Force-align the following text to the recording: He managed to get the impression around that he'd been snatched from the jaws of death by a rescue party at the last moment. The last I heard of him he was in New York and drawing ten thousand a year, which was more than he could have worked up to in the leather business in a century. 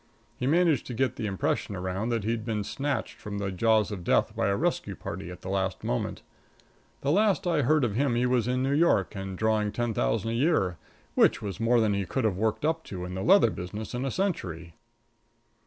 He 0.35 0.47
managed 0.47 0.87
to 0.87 0.95
get 0.95 1.15
the 1.15 1.27
impression 1.27 1.75
around 1.75 2.09
that 2.09 2.23
he'd 2.23 2.43
been 2.43 2.63
snatched 2.63 3.19
from 3.21 3.37
the 3.37 3.51
jaws 3.51 3.91
of 3.91 4.03
death 4.03 4.35
by 4.35 4.47
a 4.47 4.55
rescue 4.55 4.95
party 4.95 5.29
at 5.29 5.41
the 5.41 5.47
last 5.47 5.83
moment. 5.83 6.23
The 7.01 7.11
last 7.11 7.45
I 7.45 7.61
heard 7.61 7.83
of 7.83 7.93
him 7.93 8.15
he 8.15 8.25
was 8.25 8.47
in 8.47 8.63
New 8.63 8.73
York 8.73 9.15
and 9.15 9.37
drawing 9.37 9.71
ten 9.71 9.93
thousand 9.93 10.31
a 10.31 10.33
year, 10.33 10.79
which 11.13 11.39
was 11.43 11.59
more 11.59 11.79
than 11.79 11.93
he 11.93 12.07
could 12.07 12.23
have 12.23 12.35
worked 12.39 12.65
up 12.65 12.83
to 12.85 13.05
in 13.05 13.13
the 13.13 13.21
leather 13.21 13.51
business 13.51 13.93
in 13.93 14.03
a 14.03 14.09
century. 14.09 14.73